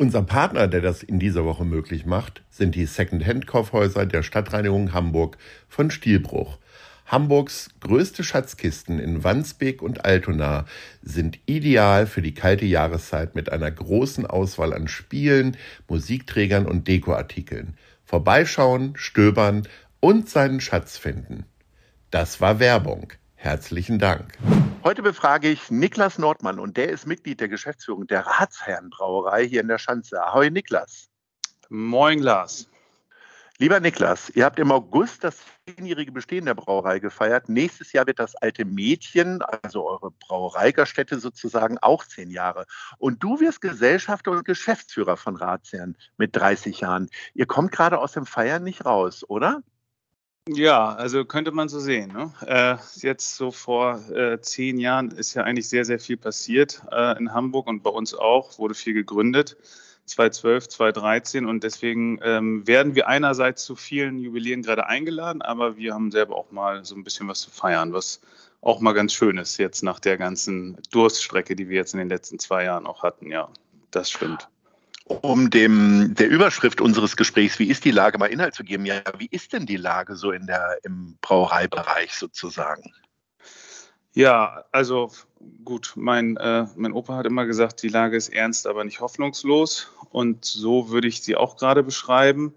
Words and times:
Unser 0.00 0.22
Partner, 0.22 0.66
der 0.66 0.80
das 0.80 1.02
in 1.02 1.18
dieser 1.18 1.44
Woche 1.44 1.66
möglich 1.66 2.06
macht, 2.06 2.40
sind 2.48 2.74
die 2.74 2.86
Second-Hand-Kaufhäuser 2.86 4.06
der 4.06 4.22
Stadtreinigung 4.22 4.94
Hamburg 4.94 5.36
von 5.68 5.90
Stielbruch. 5.90 6.56
Hamburgs 7.04 7.68
größte 7.80 8.24
Schatzkisten 8.24 8.98
in 8.98 9.24
Wandsbek 9.24 9.82
und 9.82 10.06
Altona 10.06 10.64
sind 11.02 11.38
ideal 11.44 12.06
für 12.06 12.22
die 12.22 12.32
kalte 12.32 12.64
Jahreszeit 12.64 13.34
mit 13.34 13.52
einer 13.52 13.70
großen 13.70 14.24
Auswahl 14.24 14.72
an 14.72 14.88
Spielen, 14.88 15.58
Musikträgern 15.86 16.64
und 16.64 16.88
Dekoartikeln. 16.88 17.76
Vorbeischauen, 18.06 18.94
stöbern 18.96 19.68
und 20.00 20.30
seinen 20.30 20.62
Schatz 20.62 20.96
finden. 20.96 21.44
Das 22.10 22.40
war 22.40 22.58
Werbung. 22.58 23.12
Herzlichen 23.34 23.98
Dank. 23.98 24.38
Heute 24.82 25.02
befrage 25.02 25.50
ich 25.50 25.70
Niklas 25.70 26.16
Nordmann 26.16 26.58
und 26.58 26.78
der 26.78 26.88
ist 26.88 27.06
Mitglied 27.06 27.38
der 27.38 27.48
Geschäftsführung 27.48 28.06
der 28.06 28.26
Ratsherrenbrauerei 28.26 29.46
hier 29.46 29.60
in 29.60 29.68
der 29.68 29.76
Schanze. 29.76 30.24
Ahoi 30.24 30.48
Niklas. 30.48 31.10
Moin 31.68 32.18
Lars. 32.18 32.66
Lieber 33.58 33.78
Niklas, 33.78 34.30
ihr 34.30 34.46
habt 34.46 34.58
im 34.58 34.72
August 34.72 35.22
das 35.22 35.36
zehnjährige 35.66 36.12
Bestehen 36.12 36.46
der 36.46 36.54
Brauerei 36.54 36.98
gefeiert. 36.98 37.50
Nächstes 37.50 37.92
Jahr 37.92 38.06
wird 38.06 38.18
das 38.18 38.34
alte 38.36 38.64
Mädchen, 38.64 39.42
also 39.42 39.86
eure 39.86 40.12
Brauereigaststätte 40.12 41.20
sozusagen, 41.20 41.76
auch 41.76 42.06
zehn 42.06 42.30
Jahre. 42.30 42.64
Und 42.96 43.22
du 43.22 43.38
wirst 43.38 43.60
Gesellschafter 43.60 44.30
und 44.30 44.46
Geschäftsführer 44.46 45.18
von 45.18 45.36
Ratsherren 45.36 45.98
mit 46.16 46.34
30 46.34 46.80
Jahren. 46.80 47.10
Ihr 47.34 47.44
kommt 47.44 47.70
gerade 47.70 47.98
aus 47.98 48.12
dem 48.12 48.24
Feiern 48.24 48.64
nicht 48.64 48.86
raus, 48.86 49.28
oder? 49.28 49.62
Ja, 50.48 50.94
also 50.94 51.24
könnte 51.24 51.52
man 51.52 51.68
so 51.68 51.78
sehen. 51.78 52.12
Ne? 52.12 52.32
Äh, 52.46 52.76
jetzt 53.00 53.36
so 53.36 53.50
vor 53.50 54.00
äh, 54.10 54.40
zehn 54.40 54.78
Jahren 54.78 55.10
ist 55.10 55.34
ja 55.34 55.44
eigentlich 55.44 55.68
sehr, 55.68 55.84
sehr 55.84 56.00
viel 56.00 56.16
passiert 56.16 56.82
äh, 56.90 57.18
in 57.18 57.32
Hamburg 57.32 57.66
und 57.66 57.82
bei 57.82 57.90
uns 57.90 58.14
auch, 58.14 58.58
wurde 58.58 58.74
viel 58.74 58.94
gegründet. 58.94 59.56
2012, 60.06 60.68
2013 60.68 61.46
und 61.46 61.62
deswegen 61.62 62.18
ähm, 62.24 62.66
werden 62.66 62.96
wir 62.96 63.06
einerseits 63.06 63.64
zu 63.64 63.76
vielen 63.76 64.18
Jubiläen 64.18 64.62
gerade 64.62 64.86
eingeladen, 64.86 65.40
aber 65.40 65.76
wir 65.76 65.94
haben 65.94 66.10
selber 66.10 66.34
auch 66.36 66.50
mal 66.50 66.84
so 66.84 66.96
ein 66.96 67.04
bisschen 67.04 67.28
was 67.28 67.42
zu 67.42 67.50
feiern, 67.50 67.92
was 67.92 68.20
auch 68.60 68.80
mal 68.80 68.92
ganz 68.92 69.12
schön 69.12 69.36
ist 69.38 69.56
jetzt 69.58 69.84
nach 69.84 70.00
der 70.00 70.18
ganzen 70.18 70.76
Durststrecke, 70.90 71.54
die 71.54 71.68
wir 71.68 71.76
jetzt 71.76 71.94
in 71.94 72.00
den 72.00 72.08
letzten 72.08 72.40
zwei 72.40 72.64
Jahren 72.64 72.86
auch 72.86 73.04
hatten. 73.04 73.30
Ja, 73.30 73.50
das 73.92 74.10
stimmt 74.10 74.48
um 75.10 75.50
dem 75.50 76.14
der 76.14 76.28
Überschrift 76.28 76.80
unseres 76.80 77.16
Gesprächs, 77.16 77.58
wie 77.58 77.68
ist 77.68 77.84
die 77.84 77.90
Lage, 77.90 78.18
mal 78.18 78.26
Inhalt 78.26 78.54
zu 78.54 78.64
geben. 78.64 78.86
Ja, 78.86 79.02
wie 79.18 79.28
ist 79.30 79.52
denn 79.52 79.66
die 79.66 79.76
Lage 79.76 80.16
so 80.16 80.30
in 80.30 80.46
der 80.46 80.78
im 80.84 81.18
Brauereibereich 81.20 82.14
sozusagen? 82.14 82.92
Ja, 84.12 84.64
also 84.72 85.10
gut, 85.64 85.92
mein, 85.96 86.36
äh, 86.36 86.66
mein 86.76 86.92
Opa 86.92 87.16
hat 87.16 87.26
immer 87.26 87.46
gesagt, 87.46 87.82
die 87.82 87.88
Lage 87.88 88.16
ist 88.16 88.28
ernst, 88.30 88.66
aber 88.66 88.84
nicht 88.84 89.00
hoffnungslos. 89.00 89.92
Und 90.10 90.44
so 90.44 90.90
würde 90.90 91.08
ich 91.08 91.22
sie 91.22 91.36
auch 91.36 91.56
gerade 91.56 91.82
beschreiben. 91.82 92.54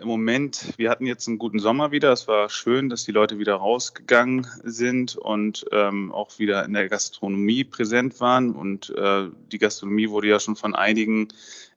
Im 0.00 0.08
Moment, 0.08 0.72
wir 0.78 0.88
hatten 0.88 1.04
jetzt 1.04 1.28
einen 1.28 1.38
guten 1.38 1.58
Sommer 1.58 1.90
wieder. 1.90 2.10
Es 2.10 2.26
war 2.26 2.48
schön, 2.48 2.88
dass 2.88 3.04
die 3.04 3.12
Leute 3.12 3.38
wieder 3.38 3.56
rausgegangen 3.56 4.46
sind 4.64 5.14
und 5.14 5.66
ähm, 5.72 6.10
auch 6.10 6.38
wieder 6.38 6.64
in 6.64 6.72
der 6.72 6.88
Gastronomie 6.88 7.64
präsent 7.64 8.18
waren. 8.18 8.54
Und 8.54 8.88
äh, 8.96 9.28
die 9.52 9.58
Gastronomie 9.58 10.08
wurde 10.08 10.28
ja 10.28 10.40
schon 10.40 10.56
von 10.56 10.74
einigen 10.74 11.28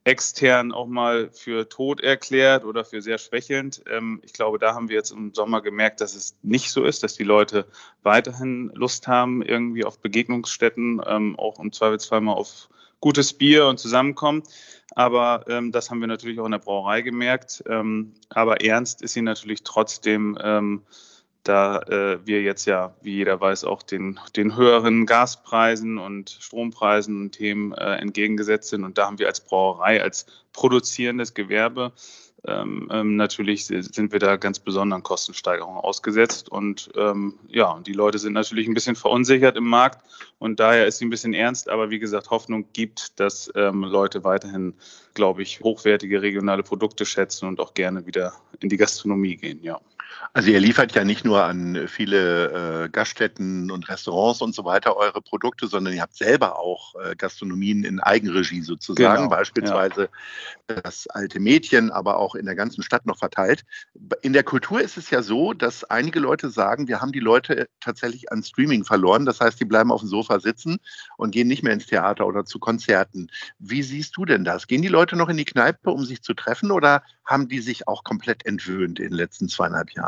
extern 0.06 0.72
auch 0.72 0.88
mal 0.88 1.32
für 1.32 1.68
tot 1.68 2.00
erklärt 2.00 2.64
oder 2.64 2.86
für 2.86 3.02
sehr 3.02 3.18
schwächelnd. 3.18 3.84
Ähm, 3.90 4.22
ich 4.24 4.32
glaube, 4.32 4.58
da 4.58 4.74
haben 4.74 4.88
wir 4.88 4.96
jetzt 4.96 5.12
im 5.12 5.34
Sommer 5.34 5.62
gemerkt, 5.62 6.00
dass 6.00 6.16
es 6.16 6.38
nicht 6.44 6.72
so 6.72 6.86
ist, 6.86 7.04
dass 7.04 7.16
die 7.16 7.26
Leute 7.26 7.66
weiterhin 8.04 8.72
Lust 8.74 9.08
haben, 9.10 9.42
irgendwie 9.42 9.84
auf 9.84 10.00
Begegnungsstätten, 10.00 11.02
ähm, 11.06 11.38
auch 11.38 11.60
im 11.60 11.74
Zweifelsfall 11.74 12.22
mal 12.22 12.34
auf 12.34 12.70
gutes 13.04 13.34
Bier 13.34 13.68
und 13.68 13.80
Zusammenkommen. 13.80 14.44
Aber 14.96 15.44
ähm, 15.50 15.74
das 15.74 15.90
haben 15.90 16.00
wir 16.00 16.08
natürlich 16.08 16.40
auch 16.40 16.46
in 16.46 16.54
der 16.54 16.60
Brauerei 16.60 17.02
gemerkt. 17.02 17.62
Ähm, 17.68 18.14
aber 18.30 18.62
ernst 18.62 19.02
ist 19.02 19.12
sie 19.12 19.22
natürlich 19.22 19.64
trotzdem 19.64 20.38
ähm, 20.42 20.84
da 21.44 21.80
äh, 21.82 22.26
wir 22.26 22.42
jetzt 22.42 22.66
ja, 22.66 22.96
wie 23.02 23.16
jeder 23.16 23.42
weiß, 23.42 23.66
auch 23.66 23.84
den, 23.84 24.18
den 24.38 24.56
höheren 24.56 25.06
Gaspreisen 25.06 25.98
und 25.98 26.30
Strompreisen 26.30 27.24
und 27.24 27.32
Themen 27.34 27.74
äh, 27.74 27.96
entgegengesetzt 27.96 28.70
sind. 28.70 28.86
Und 28.86 28.98
da 28.98 29.08
haben 29.08 29.20
wir 29.20 29.28
als 29.28 29.42
Brauerei, 29.42 30.02
als 30.02 30.26
produzierendes 30.54 31.34
Gewerbe 31.34 31.92
ähm, 32.46 32.90
ähm, 32.92 33.16
natürlich 33.16 33.66
sind 33.66 34.12
wir 34.12 34.20
da 34.20 34.36
ganz 34.36 34.60
besonderen 34.60 35.02
Kostensteigerungen 35.02 35.80
ausgesetzt. 35.80 36.50
Und 36.50 36.90
ähm, 36.98 37.36
ja, 37.48 37.80
die 37.86 37.94
Leute 37.94 38.20
sind 38.20 38.34
natürlich 38.34 38.68
ein 38.68 38.74
bisschen 38.74 38.96
verunsichert 38.96 39.56
im 39.56 39.68
Markt 39.68 40.04
und 40.40 40.60
daher 40.60 40.86
ist 40.86 40.98
sie 40.98 41.06
ein 41.06 41.10
bisschen 41.10 41.34
ernst. 41.34 41.70
Aber 41.70 41.90
wie 41.90 42.00
gesagt, 42.00 42.30
Hoffnung 42.32 42.66
gibt, 42.74 43.20
dass 43.20 43.52
ähm, 43.56 43.84
Leute 43.84 44.24
weiterhin, 44.24 44.74
glaube 45.14 45.42
ich, 45.42 45.62
hochwertige 45.62 46.22
regionale 46.22 46.64
Produkte 46.64 47.06
schätzen 47.06 47.48
und 47.48 47.60
auch 47.62 47.74
gerne 47.74 48.06
wieder 48.06 48.34
in 48.60 48.70
die 48.70 48.78
Gastronomie 48.78 49.38
gehen. 49.38 49.60
Ja. 49.64 49.80
Also 50.34 50.50
ihr 50.50 50.60
liefert 50.60 50.94
ja 50.96 51.04
nicht 51.04 51.26
nur 51.26 51.44
an 51.44 51.88
viele 51.88 52.86
äh, 52.86 52.90
Gaststätten 52.90 53.70
und 53.70 53.88
Restaurants 53.90 54.42
und 54.42 54.56
so 54.56 54.66
weiter 54.66 54.98
eure 54.98 55.22
Produkte, 55.22 55.68
sondern 55.68 55.94
ihr 55.94 56.02
habt 56.02 56.16
selber 56.16 56.58
auch 56.58 56.96
äh, 56.96 57.16
Gastronomien 57.16 57.84
in 57.84 58.00
Eigenregie 58.00 58.62
sozusagen, 58.62 59.24
genau, 59.24 59.30
beispielsweise 59.30 60.10
ja. 60.70 60.76
das 60.82 61.08
alte 61.08 61.40
Mädchen, 61.40 61.92
aber 61.92 62.18
auch 62.18 62.36
in 62.36 62.46
der 62.46 62.56
ganzen 62.56 62.84
Stadt 62.84 63.06
noch 63.06 63.20
verteilt. 63.20 63.64
In 64.22 64.34
der 64.34 64.44
Kultur 64.44 64.82
ist 64.82 64.98
es 64.98 65.10
ja 65.10 65.22
so, 65.22 65.54
dass 65.54 65.84
einige 65.84 66.20
Leute 66.20 66.50
sagen, 66.50 66.88
wir 66.88 67.00
haben 67.00 67.12
die 67.12 67.20
Leute 67.20 67.68
tatsächlich 67.80 68.32
an 68.32 68.44
Streaming 68.44 68.84
verloren. 68.84 69.26
Das 69.26 69.40
heißt, 69.40 69.60
die 69.60 69.66
bleiben 69.66 69.92
auf 69.92 70.02
dem 70.02 70.10
Sofa 70.10 70.40
sitzen 70.40 70.80
und 71.18 71.32
gehen 71.32 71.48
nicht 71.48 71.64
mehr 71.64 71.74
ins 71.74 71.88
Theater 71.88 72.26
oder 72.26 72.46
zu 72.46 72.60
Konzerten. 72.60 73.30
Wie 73.60 73.84
siehst 73.84 74.18
du 74.18 74.26
denn 74.26 74.44
das? 74.44 74.68
Gehen 74.68 74.82
die 74.82 74.88
Leute 74.88 75.16
noch 75.16 75.30
in 75.30 75.38
die 75.38 75.46
Kneipe, 75.46 75.92
um 75.92 76.06
sich 76.06 76.22
zu 76.22 76.34
treffen 76.34 76.72
oder 76.72 77.04
haben 77.26 77.48
die 77.48 77.60
sich 77.60 77.88
auch 77.88 78.04
komplett 78.04 78.46
entwöhnt 78.46 79.00
in 79.00 79.10
den 79.10 79.18
letzten 79.18 79.48
zweieinhalb 79.48 79.92
Jahren? 79.92 80.03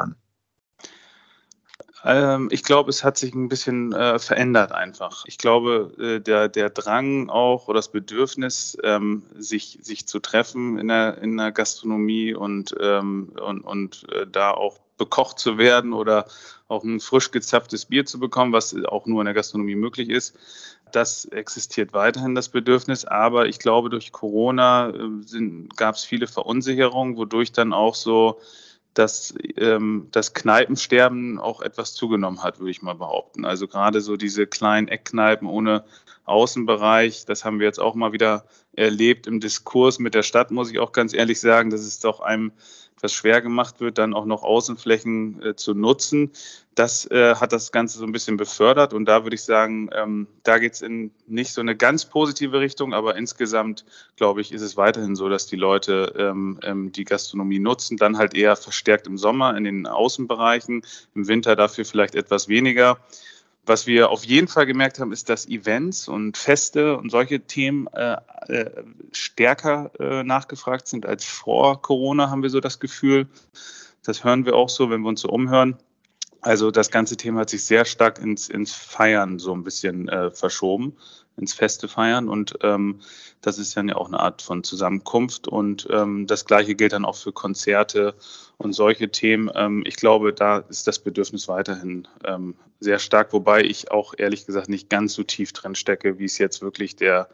Ähm, 2.06 2.50
ich 2.52 2.64
glaube, 2.64 2.92
es 2.92 3.04
hat 3.04 3.18
sich 3.18 3.34
ein 3.34 3.50
bisschen 3.50 3.92
äh, 3.92 4.20
verändert 4.20 4.72
einfach. 4.72 5.26
Ich 5.26 5.40
glaube, 5.40 5.92
äh, 5.98 6.20
der, 6.22 6.50
der 6.50 6.70
Drang 6.70 7.30
auch 7.30 7.68
oder 7.68 7.80
das 7.80 7.92
Bedürfnis, 7.92 8.78
ähm, 8.84 9.24
sich, 9.36 9.80
sich 9.82 10.08
zu 10.08 10.20
treffen 10.20 10.78
in 10.78 10.88
der, 10.88 11.18
in 11.18 11.36
der 11.36 11.52
Gastronomie 11.52 12.36
und, 12.36 12.76
ähm, 12.80 13.34
und, 13.42 13.62
und 13.62 14.06
äh, 14.12 14.28
da 14.28 14.52
auch 14.52 14.80
bekocht 14.98 15.40
zu 15.40 15.58
werden 15.58 15.94
oder 15.94 16.28
auch 16.68 16.84
ein 16.84 17.00
frisch 17.00 17.32
gezapftes 17.32 17.86
Bier 17.86 18.06
zu 18.06 18.20
bekommen, 18.20 18.54
was 18.54 18.76
auch 18.86 19.08
nur 19.08 19.22
in 19.22 19.26
der 19.26 19.34
Gastronomie 19.34 19.76
möglich 19.76 20.10
ist. 20.10 20.38
Das 20.92 21.26
existiert 21.26 21.92
weiterhin, 21.94 22.36
das 22.36 22.50
Bedürfnis. 22.50 23.06
Aber 23.06 23.48
ich 23.48 23.58
glaube, 23.58 23.90
durch 23.90 24.12
Corona 24.12 24.90
äh, 24.90 25.68
gab 25.76 25.96
es 25.96 26.04
viele 26.04 26.28
Verunsicherungen, 26.28 27.18
wodurch 27.18 27.52
dann 27.52 27.74
auch 27.74 27.96
so 27.96 28.40
dass 28.96 29.36
ähm, 29.58 30.08
das 30.12 30.34
Kneipensterben 30.34 31.40
auch 31.40 31.62
etwas 31.62 31.94
zugenommen 31.94 32.42
hat, 32.42 32.60
würde 32.60 32.72
ich 32.72 32.82
mal 32.82 32.96
behaupten. 32.96 33.46
Also 33.46 33.68
gerade 33.68 34.02
so 34.02 34.18
diese 34.18 34.48
kleinen 34.48 34.88
Eckkneipen 34.88 35.48
ohne 35.48 35.84
Außenbereich, 36.26 37.26
das 37.26 37.46
haben 37.46 37.60
wir 37.60 37.68
jetzt 37.68 37.80
auch 37.80 37.96
mal 37.96 38.12
wieder 38.12 38.46
erlebt 38.74 39.28
im 39.28 39.40
Diskurs 39.40 40.00
mit 40.00 40.14
der 40.14 40.24
Stadt, 40.24 40.52
muss 40.52 40.72
ich 40.72 40.80
auch 40.80 40.92
ganz 40.92 41.14
ehrlich 41.14 41.40
sagen, 41.40 41.70
dass 41.70 41.82
es 41.82 42.00
doch 42.00 42.20
einem 42.20 42.52
etwas 42.98 43.14
schwer 43.14 43.42
gemacht 43.42 43.82
wird, 43.82 43.98
dann 43.98 44.14
auch 44.14 44.26
noch 44.26 44.44
Außenflächen 44.44 45.42
äh, 45.42 45.56
zu 45.56 45.74
nutzen. 45.74 46.32
Das 46.76 47.10
äh, 47.12 47.36
hat 47.36 47.54
das 47.54 47.72
Ganze 47.72 48.00
so 48.00 48.06
ein 48.06 48.12
bisschen 48.12 48.38
befördert 48.38 48.94
und 48.94 49.06
da 49.06 49.24
würde 49.24 49.36
ich 49.36 49.44
sagen, 49.44 49.90
ähm, 49.94 50.28
da 50.44 50.58
geht 50.60 50.74
es 50.74 50.82
in 50.82 51.12
nicht 51.28 51.54
so 51.54 51.62
eine 51.62 51.76
ganz 51.76 52.06
positive 52.06 52.60
Richtung, 52.60 52.94
aber 52.94 53.16
insgesamt, 53.16 53.86
glaube 54.16 54.42
ich, 54.42 54.52
ist 54.52 54.62
es 54.62 54.76
weiterhin 54.76 55.16
so, 55.16 55.30
dass 55.30 55.46
die 55.46 55.56
Leute 55.56 56.14
ähm, 56.18 56.60
ähm, 56.64 56.92
die 56.92 57.04
Gastronomie 57.04 57.60
nutzen, 57.60 57.98
dann 57.98 58.18
halt 58.18 58.34
eher 58.34 58.56
verstärkt 58.56 59.08
im 59.08 59.18
Sommer 59.18 59.56
in 59.56 59.66
den 59.66 59.88
Außenbereichen, 59.88 60.86
im 61.16 61.28
Winter 61.28 61.56
dafür 61.56 61.86
vielleicht 61.86 62.16
etwas 62.16 62.48
weniger. 62.48 62.98
Was 63.66 63.88
wir 63.88 64.12
auf 64.12 64.24
jeden 64.24 64.48
Fall 64.48 64.68
gemerkt 64.68 65.00
haben, 65.00 65.12
ist, 65.12 65.28
dass 65.28 65.48
Events 65.48 66.08
und 66.08 66.38
Feste 66.38 66.98
und 66.98 67.10
solche 67.10 67.40
Themen 67.40 67.88
äh, 67.88 68.18
äh, 68.48 68.84
stärker 69.12 69.92
äh, 70.00 70.24
nachgefragt 70.24 70.88
sind 70.88 71.06
als 71.06 71.26
vor 71.26 71.82
Corona, 71.82 72.30
haben 72.30 72.44
wir 72.44 72.52
so 72.52 72.60
das 72.60 72.80
Gefühl. 72.80 73.28
Das 74.04 74.24
hören 74.24 74.46
wir 74.46 74.56
auch 74.56 74.70
so, 74.70 74.92
wenn 74.92 75.02
wir 75.02 75.10
uns 75.10 75.22
so 75.22 75.30
umhören. 75.30 75.78
Also 76.46 76.70
das 76.70 76.92
ganze 76.92 77.18
Thema 77.18 77.42
hat 77.42 77.50
sich 77.50 77.66
sehr 77.66 77.86
stark 77.86 78.20
ins, 78.20 78.50
ins 78.50 78.72
Feiern 78.72 79.40
so 79.40 79.52
ein 79.52 79.64
bisschen 79.64 80.08
äh, 80.10 80.30
verschoben, 80.30 80.96
ins 81.38 81.56
feste 81.56 81.88
Feiern. 81.88 82.30
Und 82.30 82.60
ähm, 82.62 83.02
das 83.42 83.58
ist 83.58 83.76
dann 83.76 83.90
ja 83.90 83.96
auch 83.96 84.10
eine 84.10 84.20
Art 84.20 84.44
von 84.44 84.64
Zusammenkunft. 84.64 85.48
Und 85.48 85.88
ähm, 85.90 86.28
das 86.28 86.46
Gleiche 86.46 86.76
gilt 86.76 86.94
dann 86.94 87.04
auch 87.04 87.16
für 87.16 87.32
Konzerte 87.32 88.14
und 88.58 88.74
solche 88.74 89.10
Themen. 89.10 89.50
Ähm, 89.56 89.84
ich 89.88 89.96
glaube, 89.96 90.34
da 90.34 90.60
ist 90.60 90.86
das 90.86 91.00
Bedürfnis 91.00 91.48
weiterhin 91.48 92.08
ähm, 92.24 92.54
sehr 92.80 93.00
stark, 93.00 93.34
wobei 93.34 93.64
ich 93.64 93.90
auch 93.90 94.14
ehrlich 94.16 94.46
gesagt 94.46 94.70
nicht 94.70 94.88
ganz 94.88 95.16
so 95.16 95.24
tief 95.24 95.52
drin 95.52 95.74
stecke, 95.74 96.20
wie 96.20 96.26
es 96.26 96.38
jetzt 96.38 96.62
wirklich 96.62 96.96
der 96.96 97.28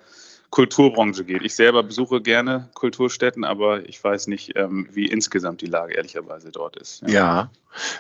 Kulturbranche 0.52 1.26
geht. 1.26 1.44
Ich 1.44 1.56
selber 1.56 1.84
besuche 1.84 2.22
gerne 2.22 2.70
Kulturstätten, 2.76 3.44
aber 3.44 3.90
ich 3.90 4.02
weiß 4.02 4.28
nicht, 4.28 4.54
ähm, 4.56 4.88
wie 4.90 5.08
insgesamt 5.08 5.60
die 5.60 5.68
Lage 5.68 5.96
ehrlicherweise 5.96 6.50
dort 6.50 6.78
ist. 6.78 7.02
Ja, 7.02 7.10
ja. 7.10 7.52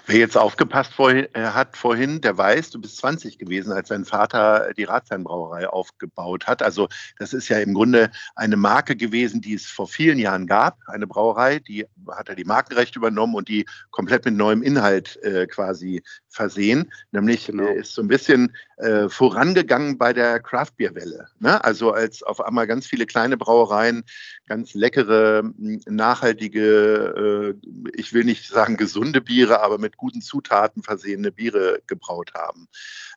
Wer 0.05 0.17
jetzt 0.17 0.37
aufgepasst 0.37 0.93
vorhin, 0.93 1.27
äh, 1.33 1.41
hat 1.41 1.77
vorhin, 1.77 2.21
der 2.21 2.37
weiß, 2.37 2.71
du 2.71 2.81
bist 2.81 2.97
20 2.97 3.37
gewesen, 3.37 3.71
als 3.71 3.89
dein 3.89 4.05
Vater 4.05 4.73
die 4.75 4.83
Ratsherrenbrauerei 4.83 5.67
aufgebaut 5.67 6.47
hat. 6.47 6.61
Also 6.61 6.87
das 7.19 7.33
ist 7.33 7.49
ja 7.49 7.59
im 7.59 7.73
Grunde 7.73 8.11
eine 8.35 8.57
Marke 8.57 8.95
gewesen, 8.95 9.41
die 9.41 9.53
es 9.53 9.65
vor 9.65 9.87
vielen 9.87 10.19
Jahren 10.19 10.47
gab. 10.47 10.77
Eine 10.87 11.07
Brauerei, 11.07 11.59
die 11.59 11.85
hat 12.09 12.29
er 12.29 12.35
die 12.35 12.43
Markenrechte 12.43 12.99
übernommen 12.99 13.35
und 13.35 13.47
die 13.47 13.65
komplett 13.91 14.25
mit 14.25 14.35
neuem 14.35 14.61
Inhalt 14.61 15.17
äh, 15.23 15.47
quasi 15.47 16.03
versehen. 16.29 16.91
Nämlich 17.11 17.47
genau. 17.47 17.63
äh, 17.63 17.79
ist 17.79 17.93
so 17.93 18.01
ein 18.01 18.07
bisschen 18.07 18.55
äh, 18.77 19.09
vorangegangen 19.09 19.97
bei 19.97 20.13
der 20.13 20.39
Craft-Bier-Welle. 20.39 21.27
Ne? 21.39 21.63
Also 21.63 21.91
als 21.91 22.23
auf 22.23 22.41
einmal 22.41 22.67
ganz 22.67 22.87
viele 22.87 23.05
kleine 23.05 23.37
Brauereien 23.37 24.03
ganz 24.47 24.73
leckere, 24.73 25.43
nachhaltige, 25.57 27.55
äh, 27.63 27.91
ich 27.93 28.13
will 28.13 28.23
nicht 28.23 28.47
sagen 28.47 28.77
gesunde 28.77 29.21
Biere, 29.21 29.60
aber 29.61 29.77
mit 29.77 29.97
guten 29.97 30.21
Zutaten 30.21 30.83
versehene 30.83 31.31
Biere 31.31 31.81
gebraut 31.87 32.31
haben. 32.33 32.67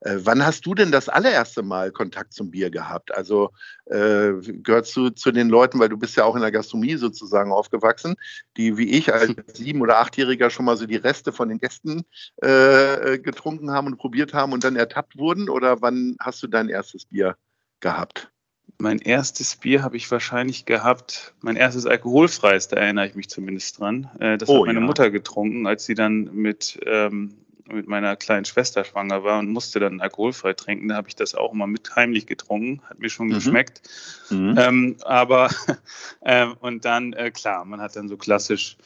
Äh, 0.01 0.17
wann 0.19 0.45
hast 0.45 0.67
du 0.67 0.75
denn 0.75 0.93
das 0.93 1.09
allererste 1.09 1.63
Mal 1.63 1.91
Kontakt 1.91 2.33
zum 2.33 2.51
Bier 2.51 2.71
gehabt? 2.71 3.15
Also 3.15 3.51
äh, 3.87 4.33
gehörst 4.43 4.95
du 4.97 5.11
zu 5.11 5.33
den 5.33 5.49
Leuten, 5.49 5.79
weil 5.79 5.89
du 5.89 5.97
bist 5.97 6.17
ja 6.17 6.25
auch 6.25 6.35
in 6.35 6.43
der 6.43 6.53
Gastronomie 6.53 6.97
sozusagen 6.97 7.53
aufgewachsen, 7.53 8.17
die 8.57 8.77
wie 8.77 8.91
ich 8.91 9.13
als 9.13 9.35
sieben- 9.55 9.83
oder 9.83 9.99
achtjähriger 9.99 10.51
schon 10.51 10.67
mal 10.67 10.77
so 10.77 10.87
die 10.87 10.97
Reste 10.97 11.33
von 11.33 11.49
den 11.49 11.59
Gästen 11.59 12.05
äh, 12.37 13.19
getrunken 13.19 13.71
haben 13.71 13.87
und 13.89 13.97
probiert 13.97 14.35
haben 14.35 14.53
und 14.53 14.65
dann 14.65 14.77
ertappt 14.77 15.17
wurden? 15.17 15.49
Oder 15.49 15.81
wann 15.81 16.17
hast 16.21 16.43
du 16.43 16.47
dein 16.47 16.69
erstes 16.69 17.07
Bier 17.07 17.37
gehabt? 17.81 18.34
Mein 18.79 18.99
erstes 18.99 19.57
Bier 19.57 19.83
habe 19.83 19.97
ich 19.97 20.11
wahrscheinlich 20.11 20.65
gehabt, 20.67 21.35
mein 21.41 21.57
erstes 21.57 21.87
alkoholfreies, 21.87 22.69
da 22.69 22.77
erinnere 22.77 23.07
ich 23.07 23.15
mich 23.15 23.29
zumindest 23.29 23.79
dran. 23.79 24.11
Äh, 24.19 24.37
das 24.37 24.49
oh, 24.49 24.61
hat 24.61 24.67
meine 24.67 24.81
ja. 24.81 24.87
Mutter 24.87 25.11
getrunken, 25.11 25.67
als 25.67 25.87
sie 25.87 25.95
dann 25.95 26.35
mit, 26.35 26.81
ähm, 26.85 27.35
mit 27.67 27.87
meiner 27.87 28.17
kleinen 28.17 28.45
Schwester 28.45 28.85
schwanger 28.85 29.23
war 29.23 29.39
und 29.39 29.49
musste 29.49 29.79
dann 29.79 30.01
alkoholfrei 30.01 30.55
trinken. 30.55 30.89
Da 30.89 30.97
habe 30.97 31.09
ich 31.09 31.17
das 31.17 31.35
auch 31.35 31.53
immer 31.53 31.67
mit 31.67 31.95
heimlich 31.95 32.27
getrunken, 32.27 32.83
hat 32.89 32.99
mir 32.99 33.11
schon 33.11 33.29
mhm. 33.29 33.35
geschmeckt. 33.35 33.83
Mhm. 34.31 34.57
Ähm, 34.59 34.97
aber, 35.05 35.51
äh, 36.23 36.47
und 36.61 36.85
dann, 36.85 37.13
äh, 37.13 37.31
klar, 37.31 37.65
man 37.65 37.81
hat 37.81 37.95
dann 37.95 38.09
so 38.09 38.17
klassisch 38.17 38.77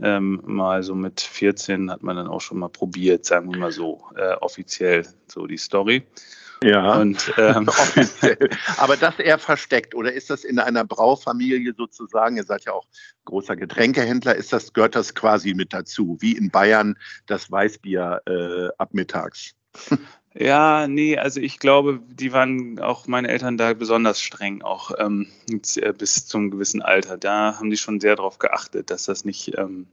ähm, 0.00 0.40
mal 0.44 0.82
so 0.82 0.94
mit 0.94 1.20
14 1.20 1.90
hat 1.90 2.02
man 2.02 2.16
dann 2.16 2.28
auch 2.28 2.40
schon 2.40 2.58
mal 2.58 2.68
probiert, 2.68 3.24
sagen 3.24 3.52
wir 3.52 3.58
mal 3.58 3.72
so, 3.72 4.04
äh, 4.16 4.34
offiziell 4.34 5.06
so 5.26 5.46
die 5.46 5.56
Story. 5.56 6.04
Ja, 6.62 7.00
und, 7.00 7.32
ähm, 7.36 7.68
offiziell. 7.68 8.50
Aber 8.76 8.96
das 8.96 9.18
eher 9.18 9.38
versteckt 9.38 9.94
oder 9.94 10.12
ist 10.12 10.30
das 10.30 10.44
in 10.44 10.58
einer 10.58 10.84
Braufamilie 10.84 11.74
sozusagen? 11.76 12.36
Ihr 12.36 12.44
seid 12.44 12.64
ja 12.64 12.72
auch 12.72 12.86
großer 13.24 13.56
Getränkehändler. 13.56 14.34
Ist 14.34 14.52
das 14.52 14.72
gehört 14.72 14.94
das 14.94 15.14
quasi 15.14 15.54
mit 15.54 15.72
dazu, 15.72 16.16
wie 16.20 16.32
in 16.32 16.50
Bayern 16.50 16.98
das 17.26 17.50
Weißbier 17.50 18.22
äh, 18.26 18.68
ab 18.78 18.90
mittags? 18.92 19.54
Ja, 20.40 20.86
nee, 20.86 21.18
also 21.18 21.40
ich 21.40 21.58
glaube, 21.58 22.00
die 22.06 22.32
waren 22.32 22.78
auch 22.78 23.08
meine 23.08 23.26
Eltern 23.26 23.56
da 23.56 23.72
besonders 23.72 24.20
streng, 24.20 24.62
auch 24.62 24.92
ähm, 24.98 25.26
äh, 25.50 25.92
bis 25.92 26.26
zum 26.26 26.52
gewissen 26.52 26.80
Alter. 26.80 27.16
Da 27.16 27.56
haben 27.58 27.70
die 27.70 27.76
schon 27.76 27.98
sehr 27.98 28.14
darauf 28.14 28.38
geachtet, 28.38 28.90
dass 28.90 29.06
das 29.06 29.24
nicht 29.24 29.58
ähm, 29.58 29.88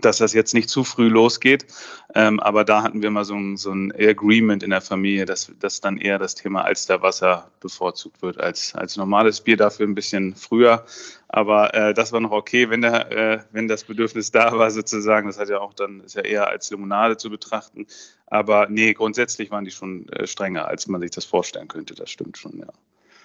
dass 0.00 0.18
das 0.18 0.32
jetzt 0.32 0.54
nicht 0.54 0.70
zu 0.70 0.84
früh 0.84 1.08
losgeht. 1.08 1.66
Ähm, 2.14 2.40
aber 2.40 2.64
da 2.64 2.82
hatten 2.82 3.02
wir 3.02 3.10
mal 3.10 3.24
so 3.24 3.34
ein, 3.34 3.56
so 3.56 3.70
ein 3.70 3.92
Agreement 3.92 4.62
in 4.62 4.70
der 4.70 4.80
Familie, 4.80 5.24
dass, 5.24 5.52
dass 5.58 5.80
dann 5.80 5.98
eher 5.98 6.18
das 6.18 6.34
Thema 6.34 6.64
Alsterwasser 6.64 7.50
bevorzugt 7.60 8.22
wird 8.22 8.40
als, 8.40 8.74
als 8.74 8.96
normales 8.96 9.40
Bier, 9.40 9.56
dafür 9.56 9.86
ein 9.86 9.94
bisschen 9.94 10.34
früher. 10.34 10.84
Aber 11.28 11.74
äh, 11.74 11.92
das 11.92 12.12
war 12.12 12.20
noch 12.20 12.30
okay, 12.30 12.70
wenn, 12.70 12.80
der, 12.80 13.12
äh, 13.12 13.40
wenn 13.52 13.68
das 13.68 13.84
Bedürfnis 13.84 14.30
da 14.30 14.56
war, 14.56 14.70
sozusagen. 14.70 15.26
Das 15.26 15.38
hat 15.38 15.50
ja 15.50 15.60
auch 15.60 15.74
dann, 15.74 16.00
ist 16.00 16.14
ja 16.14 16.22
eher 16.22 16.48
als 16.48 16.70
Limonade 16.70 17.16
zu 17.18 17.28
betrachten. 17.28 17.86
Aber 18.26 18.68
nee, 18.70 18.94
grundsätzlich 18.94 19.50
waren 19.50 19.64
die 19.64 19.70
schon 19.70 20.08
äh, 20.08 20.26
strenger, 20.26 20.66
als 20.66 20.86
man 20.86 21.00
sich 21.00 21.10
das 21.10 21.24
vorstellen 21.24 21.68
könnte. 21.68 21.94
Das 21.94 22.10
stimmt 22.10 22.38
schon, 22.38 22.58
ja. 22.58 22.68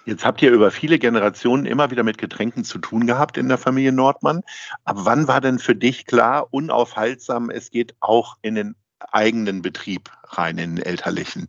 Jetzt 0.06 0.26
habt 0.26 0.42
ihr 0.42 0.52
über 0.52 0.70
viele 0.70 1.00
Generationen 1.00 1.66
immer 1.66 1.90
wieder 1.90 2.04
mit 2.04 2.18
Getränken 2.18 2.66
zu 2.66 2.78
tun 2.78 3.08
gehabt 3.08 3.38
in 3.38 3.48
der 3.48 3.58
Familie 3.58 3.94
Nordmann. 3.94 4.42
Ab 4.84 4.98
wann 5.00 5.28
war 5.28 5.40
denn 5.40 5.60
für 5.60 5.76
dich 5.76 6.06
klar, 6.06 6.48
unaufhaltsam, 6.52 7.50
es 7.50 7.72
geht 7.72 7.96
auch 8.02 8.38
in 8.42 8.56
den 8.56 8.76
eigenen 9.00 9.62
Betrieb 9.62 10.12
rein, 10.26 10.58
in 10.58 10.76
den 10.76 10.86
elterlichen? 10.86 11.48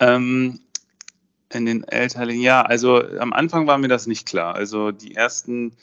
Ähm, 0.00 0.60
in 1.52 1.66
den 1.66 1.84
elterlichen, 1.84 2.42
ja, 2.42 2.62
also 2.62 3.00
am 3.18 3.32
Anfang 3.32 3.66
war 3.66 3.78
mir 3.78 3.88
das 3.88 4.06
nicht 4.06 4.26
klar. 4.26 4.56
Also 4.56 4.90
die 4.90 5.14
ersten 5.14 5.76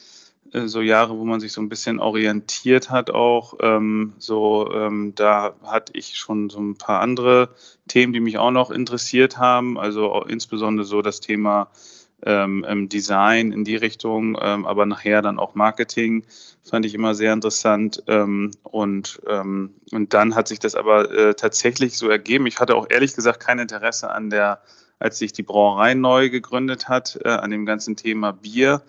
äh, 0.54 0.68
so 0.68 0.82
Jahre, 0.82 1.18
wo 1.18 1.26
man 1.26 1.40
sich 1.40 1.52
so 1.52 1.62
ein 1.62 1.70
bisschen 1.70 2.00
orientiert 2.00 2.90
hat 2.90 3.12
auch. 3.12 3.56
Ähm, 3.62 4.14
so, 4.18 4.72
ähm, 4.74 5.14
da 5.16 5.56
hatte 5.64 5.94
ich 5.96 6.18
schon 6.18 6.50
so 6.50 6.60
ein 6.60 6.76
paar 6.76 7.02
andere 7.02 7.50
Themen, 7.88 8.14
die 8.14 8.20
mich 8.20 8.38
auch 8.38 8.52
noch 8.52 8.72
interessiert 8.72 9.38
haben. 9.38 9.78
Also 9.78 10.24
insbesondere 10.24 10.86
so 10.86 11.02
das 11.02 11.20
Thema 11.20 11.70
ähm, 12.26 12.88
Design 12.90 13.52
in 13.52 13.64
die 13.64 13.76
Richtung, 13.76 14.38
ähm, 14.42 14.66
aber 14.66 14.86
nachher 14.86 15.22
dann 15.22 15.40
auch 15.40 15.56
Marketing 15.56 16.26
fand 16.64 16.86
ich 16.86 16.94
immer 16.94 17.16
sehr 17.16 17.34
interessant. 17.34 18.04
Ähm, 18.08 18.52
und, 18.64 19.22
ähm, 19.28 19.76
und 19.92 20.14
dann 20.14 20.36
hat 20.36 20.48
sich 20.48 20.60
das 20.60 20.76
aber 20.76 21.12
äh, 21.12 21.34
tatsächlich 21.34 21.98
so 21.98 22.10
ergeben. 22.10 22.48
Ich 22.48 22.60
hatte 22.60 22.76
auch 22.76 22.88
ehrlich 22.90 23.16
gesagt 23.16 23.40
kein 23.40 23.60
Interesse 23.60 24.10
an 24.10 24.30
der, 24.30 24.62
als 25.00 25.18
sich 25.18 25.34
die 25.34 25.44
Brauerei 25.44 25.94
neu 25.96 26.30
gegründet 26.30 26.88
hat, 26.88 27.20
äh, 27.24 27.30
an 27.30 27.52
dem 27.52 27.66
ganzen 27.66 27.96
Thema 27.96 28.32
Bier 28.32 28.82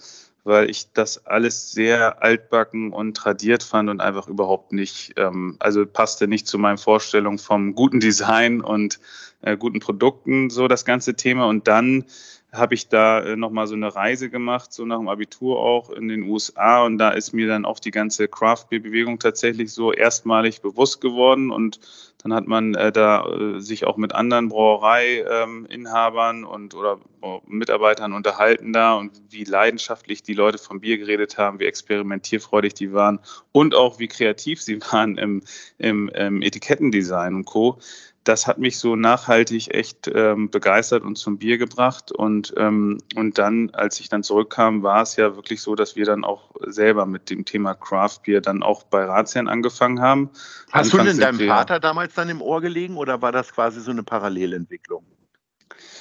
weil 0.45 0.69
ich 0.69 0.93
das 0.93 1.27
alles 1.27 1.73
sehr 1.73 2.23
altbacken 2.23 2.93
und 2.93 3.17
tradiert 3.17 3.63
fand 3.63 3.89
und 3.89 4.01
einfach 4.01 4.29
überhaupt 4.29 4.73
nicht, 4.73 5.15
ähm, 5.17 5.57
also 5.59 5.87
passte 5.87 6.29
nicht 6.29 6.47
zu 6.47 6.59
meinen 6.59 6.79
Vorstellungen 6.79 7.39
vom 7.39 7.75
guten 7.75 7.99
Design 7.99 8.61
und 8.61 9.01
äh, 9.41 9.57
guten 9.57 9.81
Produkten, 9.81 10.51
so 10.51 10.69
das 10.69 10.85
ganze 10.85 11.15
Thema. 11.15 11.47
Und 11.47 11.67
dann 11.67 12.05
habe 12.55 12.75
ich 12.75 12.89
da 12.89 13.21
äh, 13.21 13.37
nochmal 13.37 13.67
so 13.67 13.75
eine 13.75 13.95
Reise 13.95 14.31
gemacht, 14.31 14.73
so 14.73 14.85
nach 14.85 14.99
dem 14.99 15.09
Abitur 15.09 15.59
auch 15.59 15.91
in 15.91 16.09
den 16.09 16.23
USA. 16.23 16.85
Und 16.85 16.99
da 16.99 17.11
ist 17.11 17.33
mir 17.33 17.49
dann 17.49 17.65
auch 17.65 17.81
die 17.81 17.91
ganze 17.91 18.29
Craft 18.29 18.67
Beer 18.71 18.81
Bewegung 18.81 19.19
tatsächlich 19.19 19.73
so 19.73 19.93
erstmalig 19.93 20.63
bewusst 20.63 21.01
geworden. 21.01 21.51
Und 21.51 21.81
dann 22.23 22.33
hat 22.33 22.47
man 22.47 22.75
äh, 22.75 22.91
da 22.91 23.27
äh, 23.27 23.61
sich 23.61 23.85
auch 23.85 23.97
mit 23.97 24.15
anderen 24.15 24.49
Brauereiinhabern 24.49 26.39
ähm, 26.39 26.47
und 26.47 26.75
oder 26.75 26.99
Mitarbeitern 27.47 28.13
unterhalten 28.13 28.73
da 28.73 28.95
und 28.95 29.13
wie 29.31 29.45
leidenschaftlich 29.45 30.23
die 30.23 30.35
Leute 30.35 30.59
vom 30.59 30.81
Bier 30.81 30.99
geredet 30.99 31.39
haben, 31.39 31.59
wie 31.59 31.65
experimentierfreudig 31.65 32.75
die 32.75 32.93
waren 32.93 33.19
und 33.53 33.75
auch 33.75 33.99
wie 33.99 34.09
kreativ 34.09 34.63
sie 34.63 34.81
waren 34.93 35.19
im, 35.19 35.43
im, 35.79 36.09
im 36.11 36.43
Etikettendesign 36.43 37.35
und 37.35 37.45
Co 37.45 37.79
das 38.25 38.47
hat 38.47 38.59
mich 38.59 38.79
so 38.79 38.97
nachhaltig 38.97 39.73
echt 39.73 40.11
ähm, 40.13 40.51
begeistert 40.51 41.05
und 41.05 41.17
zum 41.17 41.39
Bier 41.39 41.59
gebracht. 41.59 42.11
Und, 42.11 42.55
ähm, 42.57 42.99
und 43.15 43.39
dann, 43.39 43.71
als 43.71 44.01
ich 44.01 44.09
dann 44.09 44.23
zurückkam, 44.23 44.83
war 44.83 45.03
es 45.03 45.17
ja 45.17 45.37
wirklich 45.37 45.61
so, 45.61 45.75
dass 45.75 45.95
wir 45.95 46.07
dann 46.07 46.25
auch 46.25 46.51
selber 46.67 47.05
mit 47.05 47.29
dem 47.29 47.45
Thema 47.45 47.75
Craft 47.75 48.21
Beer 48.25 48.41
dann 48.41 48.63
auch 48.63 48.85
bei 48.85 49.05
Ratsherren 49.05 49.49
angefangen 49.49 50.01
haben. 50.01 50.31
Hast 50.73 50.93
Anfangs 50.93 51.13
du 51.13 51.19
denn 51.19 51.37
deinem 51.37 51.49
Vater 51.49 51.81
damals 51.81 52.15
dann 52.15 52.31
im 52.31 52.41
Ohr 52.41 52.63
gelegen 52.63 52.97
oder 52.97 53.21
war 53.21 53.31
das 53.31 53.53
quasi 53.53 53.81
so 53.81 53.91
eine 53.91 54.03
Parallelentwicklung? 54.03 55.05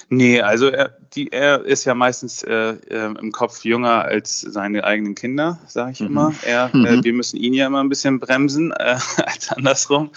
Nee, 0.08 0.40
also 0.40 0.68
er, 0.68 0.96
die, 1.14 1.32
er 1.32 1.64
ist 1.64 1.84
ja 1.84 1.94
meistens 1.94 2.42
äh, 2.42 2.52
äh, 2.52 3.14
im 3.18 3.32
Kopf 3.32 3.64
jünger 3.64 4.04
als 4.04 4.40
seine 4.40 4.84
eigenen 4.84 5.14
Kinder, 5.14 5.58
sage 5.66 5.92
ich 5.92 6.00
mhm. 6.00 6.06
immer. 6.06 6.34
Er, 6.42 6.70
äh, 6.74 6.76
mhm. 6.76 7.04
wir 7.04 7.12
müssen 7.12 7.36
ihn 7.36 7.54
ja 7.54 7.66
immer 7.66 7.82
ein 7.82 7.88
bisschen 7.88 8.20
bremsen, 8.20 8.72
äh, 8.72 8.98
als 9.24 9.50
andersrum. 9.50 10.10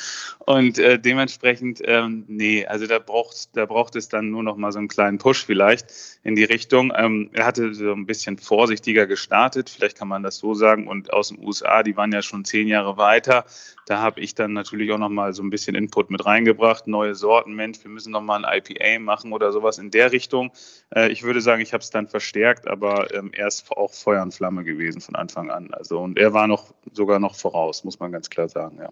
Und 0.48 0.80
äh, 0.80 0.98
dementsprechend, 0.98 1.82
ähm, 1.84 2.24
nee, 2.30 2.66
also 2.66 2.88
da 2.88 3.00
braucht, 3.00 3.50
da 3.58 3.66
braucht 3.66 3.98
es 3.98 4.08
dann 4.08 4.30
nur 4.30 4.44
noch 4.44 4.56
mal 4.56 4.72
so 4.72 4.80
einen 4.80 4.88
kleinen 4.88 5.18
Push 5.18 5.46
vielleicht 5.46 5.92
in 6.24 6.36
die 6.36 6.46
Richtung. 6.46 6.94
Ähm, 6.96 7.30
er 7.34 7.46
hatte 7.46 7.74
so 7.74 7.92
ein 7.92 8.06
bisschen 8.06 8.38
vorsichtiger 8.38 9.08
gestartet, 9.08 9.70
vielleicht 9.70 9.98
kann 9.98 10.08
man 10.08 10.24
das 10.24 10.38
so 10.38 10.54
sagen. 10.54 10.88
Und 10.88 11.12
aus 11.12 11.28
den 11.28 11.46
USA, 11.46 11.84
die 11.84 11.98
waren 11.98 12.14
ja 12.14 12.22
schon 12.22 12.46
zehn 12.46 12.70
Jahre 12.70 12.96
weiter. 12.96 13.44
Da 13.88 14.00
habe 14.00 14.22
ich 14.22 14.36
dann 14.36 14.54
natürlich 14.54 14.90
auch 14.94 14.98
noch 14.98 15.10
mal 15.10 15.34
so 15.34 15.44
ein 15.44 15.50
bisschen 15.50 15.76
Input 15.76 16.10
mit 16.12 16.26
reingebracht, 16.26 16.88
neue 16.88 17.14
Sorten. 17.14 17.54
Mensch, 17.54 17.84
wir 17.84 17.92
müssen 17.92 18.14
noch 18.14 18.22
mal 18.22 18.46
ein 18.46 18.62
IPA 18.66 19.00
machen 19.00 19.34
oder 19.34 19.52
sowas 19.52 19.80
in 19.80 19.92
der 19.92 20.14
Richtung. 20.14 20.54
Äh, 20.96 21.10
ich 21.12 21.24
würde 21.24 21.42
sagen, 21.42 21.62
ich 21.62 21.74
habe 21.74 21.82
es 21.82 21.90
dann 21.90 22.08
verstärkt, 22.08 22.70
aber 22.70 23.14
ähm, 23.14 23.32
er 23.34 23.48
ist 23.48 23.70
auch 23.70 23.94
Feuer 23.94 24.24
und 24.24 24.34
Flamme 24.34 24.64
gewesen 24.64 25.02
von 25.02 25.16
Anfang 25.16 25.52
an. 25.52 25.74
Also 25.74 26.00
und 26.00 26.18
er 26.18 26.32
war 26.32 26.48
noch 26.48 26.74
sogar 26.94 27.20
noch 27.20 27.36
voraus, 27.36 27.84
muss 27.84 28.00
man 28.00 28.14
ganz 28.14 28.30
klar 28.30 28.48
sagen, 28.48 28.78
ja. 28.82 28.92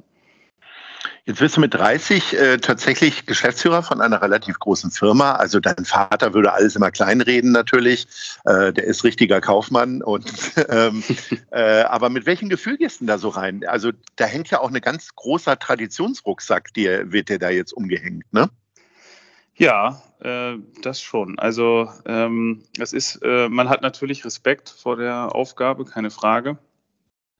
Jetzt 1.27 1.39
bist 1.39 1.57
du 1.57 1.61
mit 1.61 1.73
30 1.73 2.33
äh, 2.33 2.57
tatsächlich 2.57 3.25
Geschäftsführer 3.25 3.81
von 3.81 3.99
einer 3.99 4.21
relativ 4.21 4.59
großen 4.59 4.91
Firma. 4.91 5.31
Also 5.31 5.59
dein 5.59 5.83
Vater 5.83 6.35
würde 6.35 6.53
alles 6.53 6.75
immer 6.75 6.91
kleinreden 6.91 7.51
natürlich. 7.51 8.05
Äh, 8.45 8.71
der 8.73 8.83
ist 8.83 9.03
richtiger 9.03 9.41
Kaufmann. 9.41 10.03
Und 10.03 10.31
ähm, 10.69 11.03
äh, 11.49 11.81
aber 11.81 12.11
mit 12.11 12.27
welchem 12.27 12.47
Gefühl 12.49 12.77
gehst 12.77 13.01
du 13.01 13.05
da 13.05 13.17
so 13.17 13.29
rein? 13.29 13.65
Also 13.65 13.91
da 14.17 14.25
hängt 14.25 14.51
ja 14.51 14.59
auch 14.59 14.71
ein 14.71 14.79
ganz 14.81 15.15
großer 15.15 15.57
Traditionsrucksack, 15.57 16.71
dir 16.75 17.11
wird 17.11 17.29
dir 17.29 17.39
da 17.39 17.49
jetzt 17.49 17.73
umgehängt, 17.73 18.31
ne? 18.31 18.51
Ja, 19.55 20.03
äh, 20.19 20.57
das 20.83 21.01
schon. 21.01 21.39
Also 21.39 21.89
ähm, 22.05 22.65
es 22.77 22.93
ist, 22.93 23.21
äh, 23.23 23.49
man 23.49 23.69
hat 23.69 23.81
natürlich 23.81 24.25
Respekt 24.25 24.69
vor 24.69 24.97
der 24.97 25.33
Aufgabe, 25.33 25.85
keine 25.85 26.11
Frage. 26.11 26.59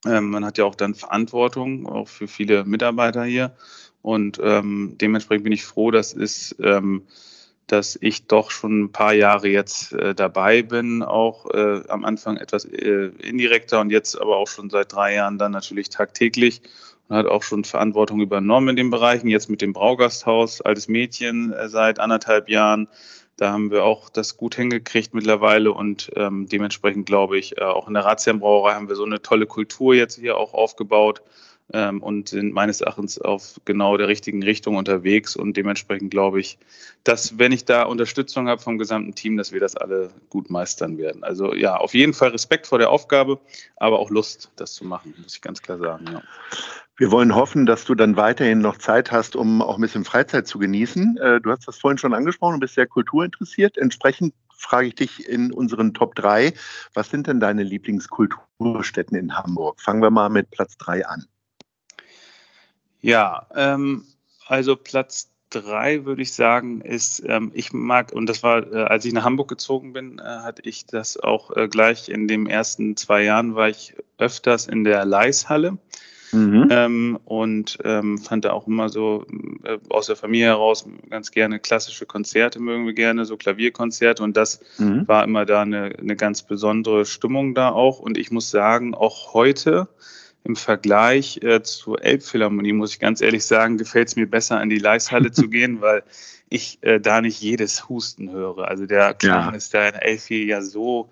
Ähm, 0.08 0.30
man 0.30 0.44
hat 0.44 0.58
ja 0.58 0.64
auch 0.64 0.74
dann 0.74 0.94
Verantwortung, 0.94 1.86
auch 1.86 2.08
für 2.08 2.28
viele 2.28 2.64
Mitarbeiter 2.64 3.24
hier. 3.24 3.52
Und 4.02 4.40
ähm, 4.42 4.96
dementsprechend 5.00 5.44
bin 5.44 5.52
ich 5.52 5.64
froh, 5.64 5.90
dass, 5.90 6.12
ist, 6.12 6.56
ähm, 6.62 7.02
dass 7.66 7.98
ich 8.00 8.26
doch 8.26 8.50
schon 8.52 8.84
ein 8.84 8.92
paar 8.92 9.12
Jahre 9.12 9.48
jetzt 9.48 9.92
äh, 9.92 10.14
dabei 10.14 10.62
bin, 10.62 11.02
auch 11.02 11.50
äh, 11.52 11.82
am 11.88 12.04
Anfang 12.04 12.36
etwas 12.36 12.64
äh, 12.66 13.10
indirekter 13.20 13.80
und 13.80 13.90
jetzt 13.90 14.20
aber 14.20 14.36
auch 14.36 14.46
schon 14.46 14.70
seit 14.70 14.92
drei 14.92 15.14
Jahren 15.14 15.38
dann 15.38 15.50
natürlich 15.50 15.88
tagtäglich 15.88 16.62
und 17.08 17.16
hat 17.16 17.26
auch 17.26 17.42
schon 17.42 17.64
Verantwortung 17.64 18.20
übernommen 18.20 18.68
in 18.68 18.76
den 18.76 18.90
Bereichen, 18.90 19.28
jetzt 19.28 19.50
mit 19.50 19.60
dem 19.60 19.72
Braugasthaus, 19.72 20.60
altes 20.60 20.86
Mädchen 20.86 21.52
äh, 21.52 21.68
seit 21.68 21.98
anderthalb 21.98 22.48
Jahren 22.48 22.88
da 23.36 23.52
haben 23.52 23.70
wir 23.70 23.84
auch 23.84 24.08
das 24.08 24.36
gut 24.36 24.54
hingekriegt 24.54 25.14
mittlerweile 25.14 25.72
und 25.72 26.10
ähm, 26.16 26.48
dementsprechend 26.48 27.06
glaube 27.06 27.38
ich, 27.38 27.58
äh, 27.58 27.64
auch 27.64 27.86
in 27.88 27.94
der 27.94 28.04
Ratsherrenbrauerei 28.04 28.74
haben 28.74 28.88
wir 28.88 28.96
so 28.96 29.04
eine 29.04 29.20
tolle 29.20 29.46
Kultur 29.46 29.94
jetzt 29.94 30.18
hier 30.18 30.38
auch 30.38 30.54
aufgebaut 30.54 31.22
ähm, 31.72 32.02
und 32.02 32.28
sind 32.28 32.52
meines 32.52 32.80
Erachtens 32.80 33.20
auf 33.20 33.60
genau 33.64 33.96
der 33.96 34.08
richtigen 34.08 34.42
Richtung 34.42 34.76
unterwegs 34.76 35.36
und 35.36 35.56
dementsprechend 35.56 36.10
glaube 36.10 36.40
ich, 36.40 36.58
dass 37.04 37.38
wenn 37.38 37.52
ich 37.52 37.64
da 37.64 37.82
Unterstützung 37.82 38.48
habe 38.48 38.60
vom 38.60 38.78
gesamten 38.78 39.14
Team, 39.14 39.36
dass 39.36 39.52
wir 39.52 39.60
das 39.60 39.76
alle 39.76 40.10
gut 40.28 40.50
meistern 40.50 40.98
werden. 40.98 41.24
Also 41.24 41.54
ja, 41.54 41.76
auf 41.76 41.94
jeden 41.94 42.14
Fall 42.14 42.30
Respekt 42.30 42.66
vor 42.66 42.78
der 42.78 42.90
Aufgabe, 42.90 43.40
aber 43.76 43.98
auch 43.98 44.10
Lust, 44.10 44.50
das 44.56 44.74
zu 44.74 44.84
machen, 44.84 45.14
muss 45.22 45.34
ich 45.34 45.42
ganz 45.42 45.62
klar 45.62 45.78
sagen. 45.78 46.06
Ja. 46.12 46.22
Wir 46.98 47.10
wollen 47.10 47.34
hoffen, 47.34 47.66
dass 47.66 47.84
du 47.84 47.94
dann 47.94 48.16
weiterhin 48.16 48.60
noch 48.60 48.78
Zeit 48.78 49.12
hast, 49.12 49.36
um 49.36 49.60
auch 49.60 49.76
ein 49.76 49.82
bisschen 49.82 50.04
Freizeit 50.04 50.46
zu 50.46 50.58
genießen. 50.58 51.18
Äh, 51.18 51.40
du 51.42 51.50
hast 51.50 51.68
das 51.68 51.76
vorhin 51.76 51.98
schon 51.98 52.14
angesprochen, 52.14 52.54
du 52.54 52.60
bist 52.60 52.74
sehr 52.74 52.86
kulturinteressiert. 52.86 53.76
Entsprechend 53.76 54.32
frage 54.56 54.88
ich 54.88 54.94
dich 54.94 55.28
in 55.28 55.52
unseren 55.52 55.92
Top 55.92 56.14
3, 56.14 56.54
was 56.94 57.10
sind 57.10 57.26
denn 57.26 57.38
deine 57.38 57.64
Lieblingskulturstätten 57.64 59.16
in 59.16 59.36
Hamburg? 59.36 59.80
Fangen 59.80 60.00
wir 60.00 60.10
mal 60.10 60.30
mit 60.30 60.50
Platz 60.50 60.78
3 60.78 61.06
an. 61.06 61.26
Ja, 63.00 63.46
ähm, 63.54 64.04
also 64.46 64.76
Platz 64.76 65.30
3 65.50 66.04
würde 66.04 66.22
ich 66.22 66.32
sagen, 66.32 66.80
ist, 66.80 67.22
ähm, 67.26 67.50
ich 67.54 67.72
mag, 67.72 68.12
und 68.12 68.26
das 68.26 68.42
war, 68.42 68.72
äh, 68.72 68.84
als 68.84 69.04
ich 69.04 69.12
nach 69.12 69.24
Hamburg 69.24 69.48
gezogen 69.48 69.92
bin, 69.92 70.18
äh, 70.18 70.22
hatte 70.22 70.62
ich 70.64 70.86
das 70.86 71.18
auch 71.18 71.56
äh, 71.56 71.68
gleich 71.68 72.08
in 72.08 72.28
den 72.28 72.46
ersten 72.46 72.96
zwei 72.96 73.22
Jahren, 73.22 73.54
war 73.54 73.68
ich 73.68 73.94
öfters 74.18 74.66
in 74.66 74.84
der 74.84 75.04
Leishalle. 75.04 75.78
Mhm. 76.32 76.68
Ähm, 76.70 77.18
und 77.24 77.78
ähm, 77.84 78.18
fand 78.18 78.44
da 78.44 78.52
auch 78.52 78.66
immer 78.66 78.88
so 78.88 79.24
äh, 79.62 79.78
aus 79.88 80.08
der 80.08 80.16
Familie 80.16 80.46
heraus 80.46 80.84
ganz 81.08 81.30
gerne 81.30 81.60
klassische 81.60 82.04
Konzerte 82.04 82.58
mögen 82.58 82.84
wir 82.84 82.94
gerne, 82.94 83.24
so 83.24 83.36
Klavierkonzerte 83.36 84.24
und 84.24 84.36
das 84.36 84.60
mhm. 84.78 85.06
war 85.06 85.22
immer 85.22 85.46
da 85.46 85.62
eine, 85.62 85.94
eine 85.96 86.16
ganz 86.16 86.42
besondere 86.42 87.06
Stimmung 87.06 87.54
da 87.54 87.70
auch 87.70 88.00
und 88.00 88.18
ich 88.18 88.32
muss 88.32 88.50
sagen, 88.50 88.94
auch 88.94 89.34
heute 89.34 89.88
im 90.46 90.56
Vergleich 90.56 91.40
äh, 91.42 91.62
zur 91.62 92.02
Elbphilharmonie, 92.02 92.72
muss 92.72 92.92
ich 92.92 93.00
ganz 93.00 93.20
ehrlich 93.20 93.44
sagen, 93.44 93.78
gefällt 93.78 94.08
es 94.08 94.16
mir 94.16 94.26
besser, 94.26 94.62
in 94.62 94.70
die 94.70 94.78
Leishalle 94.78 95.32
zu 95.32 95.48
gehen, 95.50 95.80
weil 95.80 96.02
ich 96.48 96.78
äh, 96.82 97.00
da 97.00 97.20
nicht 97.20 97.40
jedes 97.40 97.88
Husten 97.88 98.30
höre. 98.30 98.68
Also 98.68 98.86
der 98.86 99.14
Klang 99.14 99.50
ja. 99.50 99.56
ist 99.56 99.74
da 99.74 99.88
in 99.88 99.94
Elfi 99.94 100.46
ja 100.46 100.62
so 100.62 101.10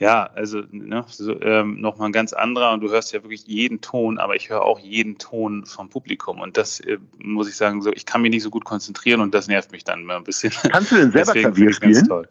ja, 0.00 0.30
also 0.34 0.62
ne, 0.70 1.04
so, 1.08 1.40
ähm, 1.40 1.80
nochmal 1.80 2.08
ein 2.08 2.12
ganz 2.12 2.32
anderer 2.32 2.72
und 2.72 2.82
du 2.82 2.88
hörst 2.88 3.12
ja 3.12 3.22
wirklich 3.24 3.48
jeden 3.48 3.80
Ton, 3.80 4.18
aber 4.18 4.36
ich 4.36 4.48
höre 4.48 4.62
auch 4.62 4.78
jeden 4.78 5.18
Ton 5.18 5.66
vom 5.66 5.88
Publikum 5.88 6.40
und 6.40 6.56
das 6.56 6.78
äh, 6.80 6.98
muss 7.18 7.48
ich 7.48 7.56
sagen, 7.56 7.82
so 7.82 7.92
ich 7.92 8.06
kann 8.06 8.22
mich 8.22 8.30
nicht 8.30 8.44
so 8.44 8.50
gut 8.50 8.64
konzentrieren 8.64 9.20
und 9.20 9.34
das 9.34 9.48
nervt 9.48 9.72
mich 9.72 9.82
dann 9.82 10.02
immer 10.02 10.14
ein 10.14 10.22
bisschen. 10.22 10.52
Kannst 10.70 10.92
du 10.92 10.96
denn 10.96 11.10
selber 11.10 11.32
Klavier 11.32 11.72
spielen? 11.72 12.26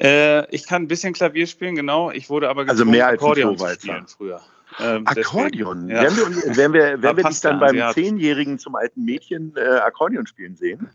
Äh, 0.00 0.50
ich 0.54 0.66
kann 0.66 0.84
ein 0.84 0.88
bisschen 0.88 1.12
Klavier 1.12 1.46
spielen, 1.46 1.74
genau. 1.74 2.10
Ich 2.10 2.30
wurde 2.30 2.48
aber 2.48 2.66
also 2.66 2.86
mehr 2.86 3.06
als 3.06 3.20
Akkordeon 3.20 3.58
zu 3.58 3.68
spielen 3.68 4.06
früher. 4.06 4.40
Ähm, 4.80 5.06
Akkordeon? 5.06 5.88
Ja. 5.88 6.02
Werden 6.02 6.16
wir, 6.16 6.56
werden 6.56 6.72
wir, 6.72 7.02
werden 7.02 7.16
wir 7.16 7.24
dich 7.24 7.40
dann 7.40 7.60
beim 7.60 7.92
Zehnjährigen 7.92 8.58
zum 8.58 8.74
alten 8.74 9.04
Mädchen 9.04 9.54
äh, 9.56 9.60
Akkordeon 9.60 10.26
spielen 10.26 10.56
sehen? 10.56 10.88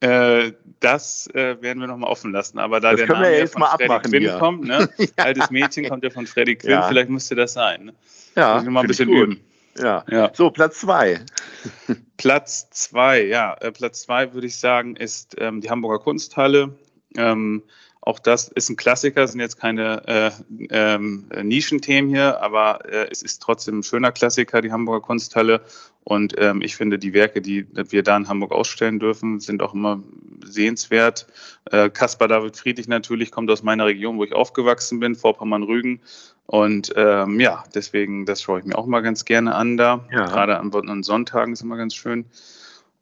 Äh, 0.00 0.52
das 0.78 1.28
äh, 1.34 1.60
werden 1.60 1.80
wir 1.80 1.88
nochmal 1.88 2.10
offen 2.10 2.30
lassen. 2.30 2.58
Aber 2.58 2.80
da 2.80 2.92
das 2.92 3.00
der 3.00 3.08
Name 3.08 3.36
ja 3.36 3.46
von 3.46 3.62
Freddy 3.62 3.84
abmachen, 3.84 4.10
Quinn 4.10 4.22
ja. 4.22 4.38
kommt, 4.38 4.64
ne? 4.64 4.88
altes 5.16 5.50
Mädchen 5.50 5.88
kommt 5.88 6.04
ja 6.04 6.10
von 6.10 6.26
Freddy 6.26 6.56
Quinn, 6.56 6.70
ja. 6.70 6.82
vielleicht 6.82 7.10
müsste 7.10 7.34
das 7.34 7.54
sein. 7.54 7.86
Ne? 7.86 7.94
Ja, 8.36 8.62
mal 8.62 8.82
ein 8.82 8.86
bisschen 8.86 9.08
üben. 9.08 9.40
Ja. 9.76 10.04
ja. 10.08 10.30
So, 10.34 10.50
Platz 10.50 10.80
zwei. 10.80 11.20
Platz 12.16 12.70
zwei, 12.70 13.24
ja. 13.24 13.54
Äh, 13.54 13.72
Platz 13.72 14.02
zwei 14.02 14.32
würde 14.34 14.46
ich 14.46 14.58
sagen, 14.58 14.94
ist 14.94 15.34
ähm, 15.38 15.60
die 15.60 15.70
Hamburger 15.70 15.98
Kunsthalle. 15.98 16.76
Ähm, 17.16 17.62
auch 18.00 18.18
das 18.18 18.48
ist 18.48 18.70
ein 18.70 18.76
Klassiker, 18.76 19.26
sind 19.26 19.40
jetzt 19.40 19.60
keine 19.60 20.06
äh, 20.06 20.30
ähm, 20.70 21.28
Nischenthemen 21.42 22.10
hier, 22.10 22.40
aber 22.40 22.84
äh, 22.90 23.08
es 23.10 23.22
ist 23.22 23.42
trotzdem 23.42 23.80
ein 23.80 23.82
schöner 23.82 24.12
Klassiker, 24.12 24.60
die 24.60 24.72
Hamburger 24.72 25.04
Kunsthalle. 25.04 25.62
Und 26.04 26.34
ähm, 26.38 26.62
ich 26.62 26.74
finde, 26.74 26.98
die 26.98 27.12
Werke, 27.12 27.42
die 27.42 27.66
wir 27.74 28.02
da 28.02 28.16
in 28.16 28.28
Hamburg 28.28 28.52
ausstellen 28.52 28.98
dürfen, 28.98 29.40
sind 29.40 29.62
auch 29.62 29.74
immer 29.74 30.02
sehenswert. 30.42 31.26
Äh, 31.70 31.90
Caspar 31.90 32.28
David 32.28 32.56
Friedrich 32.56 32.88
natürlich 32.88 33.30
kommt 33.30 33.50
aus 33.50 33.62
meiner 33.62 33.84
Region, 33.84 34.16
wo 34.16 34.24
ich 34.24 34.32
aufgewachsen 34.32 35.00
bin, 35.00 35.14
Vorpommern-Rügen. 35.14 36.00
Und 36.46 36.94
ähm, 36.96 37.40
ja, 37.40 37.64
deswegen, 37.74 38.24
das 38.24 38.40
schaue 38.40 38.60
ich 38.60 38.64
mir 38.64 38.78
auch 38.78 38.86
mal 38.86 39.00
ganz 39.00 39.26
gerne 39.26 39.54
an 39.54 39.76
da. 39.76 40.06
Ja. 40.10 40.24
Gerade 40.24 40.58
an, 40.58 40.72
an 40.72 41.02
Sonntagen 41.02 41.52
ist 41.52 41.60
immer 41.60 41.76
ganz 41.76 41.94
schön. 41.94 42.24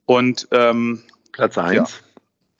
Und 0.04 0.48
ähm, 0.50 1.02
Platz 1.30 1.56
1. 1.56 1.74
Ja. 1.76 2.05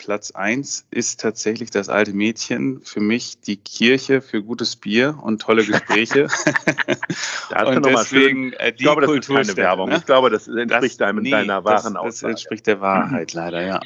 Platz 0.07 0.31
eins 0.31 0.87
ist 0.93 1.21
tatsächlich 1.21 1.71
das 1.73 1.89
alte 1.89 2.13
Mädchen. 2.13 2.81
Für 2.83 3.01
mich 3.01 3.41
die 3.41 3.57
Kirche 3.57 4.23
für 4.23 4.41
gutes 4.41 4.77
Bier 4.77 5.19
und 5.21 5.43
tolle 5.43 5.65
Gespräche. 5.65 6.29
und 7.67 7.85
deswegen 7.85 8.53
äh, 8.53 8.71
die 8.73 8.77
ich 8.77 8.83
glaube, 8.85 9.05
das 9.05 9.11
ist 9.11 9.27
keine 9.27 9.57
Werbung. 9.57 9.89
Ne? 9.89 9.97
Ich 9.97 10.07
glaube, 10.07 10.31
das 10.31 10.47
entspricht 10.47 10.93
das, 10.93 10.97
deinem, 10.99 11.25
nee, 11.25 11.33
deiner 11.33 11.65
wahren 11.65 11.95
das, 11.95 12.21
Das 12.21 12.23
entspricht 12.23 12.69
der 12.69 12.81
Wahrheit 12.81 13.33
leider, 13.33 13.67
ja. 13.67 13.81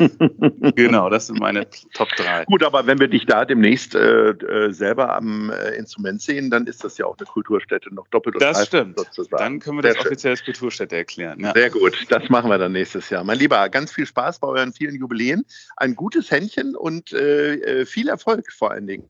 genau, 0.76 1.08
das 1.08 1.28
sind 1.28 1.40
meine 1.40 1.66
Top 1.94 2.10
3. 2.16 2.44
Gut, 2.44 2.62
aber 2.64 2.86
wenn 2.86 3.00
wir 3.00 3.08
dich 3.08 3.24
da 3.24 3.46
demnächst 3.46 3.94
äh, 3.94 4.32
äh, 4.32 4.72
selber 4.72 5.16
am 5.16 5.50
äh, 5.50 5.70
Instrument 5.76 6.20
sehen, 6.20 6.50
dann 6.50 6.66
ist 6.66 6.84
das 6.84 6.98
ja 6.98 7.06
auch 7.06 7.16
eine 7.16 7.26
Kulturstätte 7.26 7.94
noch 7.94 8.08
doppelt 8.08 8.34
und 8.34 8.42
Das 8.42 8.66
stimmt. 8.66 8.98
Sozusagen. 8.98 9.42
Dann 9.42 9.58
können 9.58 9.78
wir 9.78 9.84
Sehr 9.84 9.94
das 9.94 10.04
offiziell 10.04 10.32
als 10.32 10.44
Kulturstätte 10.44 10.96
erklären. 10.96 11.40
Ja. 11.40 11.54
Sehr 11.54 11.70
gut, 11.70 11.96
das 12.10 12.28
machen 12.28 12.50
wir 12.50 12.58
dann 12.58 12.72
nächstes 12.72 13.08
Jahr. 13.08 13.24
Mein 13.24 13.38
Lieber, 13.38 13.66
ganz 13.70 13.90
viel 13.90 14.04
Spaß 14.04 14.38
bei 14.38 14.48
euren 14.48 14.74
vielen 14.74 14.96
Jubiläen 14.96 15.46
ein 15.76 15.94
gutes 15.94 16.30
Händchen 16.30 16.76
und 16.76 17.12
äh, 17.12 17.54
äh, 17.54 17.86
viel 17.86 18.08
Erfolg 18.08 18.52
vor 18.52 18.70
allen 18.70 18.86
Dingen. 18.86 19.04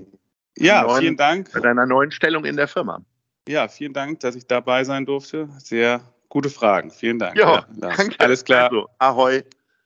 Ja, 0.57 0.83
neuen, 0.83 1.01
vielen 1.01 1.17
Dank. 1.17 1.53
Bei 1.53 1.61
deiner 1.61 1.87
neuen 1.87 2.11
Stellung 2.11 2.45
in 2.45 2.57
der 2.57 2.69
Firma. 2.69 3.03
Ja, 3.49 3.69
vielen 3.69 3.93
Dank, 3.93 4.21
dass 4.21 4.37
ich 4.37 4.47
dabei 4.47 4.85
sein 4.85 5.07
durfte. 5.07 5.49
Sehr 5.59 6.01
gute 6.29 6.51
Fragen. 6.51 6.91
Vielen 6.91 7.19
Dank. 7.19 7.37
Jo, 7.37 7.45
ja, 7.45 7.67
danke. 7.77 8.21
Alles 8.21 8.45
klar. 8.45 8.65
Also, 8.65 8.87
ahoi. 8.99 9.43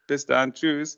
Bis 0.06 0.26
dann. 0.26 0.52
Tschüss. 0.52 0.96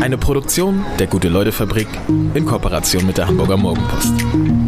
Eine 0.00 0.16
Produktion 0.16 0.84
der 0.98 1.06
Gute-Leute-Fabrik 1.06 1.88
in 2.34 2.46
Kooperation 2.46 3.06
mit 3.06 3.18
der 3.18 3.26
Hamburger 3.26 3.56
Morgenpost. 3.56 4.67